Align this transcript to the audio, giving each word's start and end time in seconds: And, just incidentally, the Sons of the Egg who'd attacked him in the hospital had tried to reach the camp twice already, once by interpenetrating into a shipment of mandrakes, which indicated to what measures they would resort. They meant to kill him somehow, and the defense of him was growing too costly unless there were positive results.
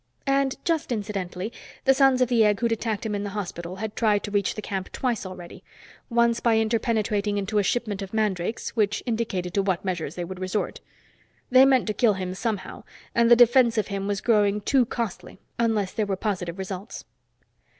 And, 0.25 0.55
just 0.65 0.91
incidentally, 0.91 1.53
the 1.85 1.93
Sons 1.93 2.21
of 2.21 2.27
the 2.27 2.43
Egg 2.43 2.59
who'd 2.59 2.71
attacked 2.71 3.05
him 3.05 3.13
in 3.13 3.23
the 3.23 3.29
hospital 3.37 3.75
had 3.75 3.95
tried 3.95 4.23
to 4.23 4.31
reach 4.31 4.55
the 4.55 4.59
camp 4.63 4.91
twice 4.91 5.27
already, 5.27 5.63
once 6.09 6.39
by 6.39 6.57
interpenetrating 6.57 7.37
into 7.37 7.59
a 7.59 7.63
shipment 7.63 8.01
of 8.01 8.11
mandrakes, 8.11 8.69
which 8.75 9.03
indicated 9.05 9.53
to 9.53 9.61
what 9.61 9.85
measures 9.85 10.15
they 10.15 10.25
would 10.25 10.39
resort. 10.39 10.79
They 11.51 11.65
meant 11.65 11.85
to 11.85 11.93
kill 11.93 12.13
him 12.13 12.33
somehow, 12.33 12.83
and 13.13 13.29
the 13.29 13.35
defense 13.35 13.77
of 13.77 13.89
him 13.89 14.07
was 14.07 14.21
growing 14.21 14.61
too 14.61 14.87
costly 14.87 15.39
unless 15.59 15.93
there 15.93 16.07
were 16.07 16.15
positive 16.15 16.57
results. 16.57 17.05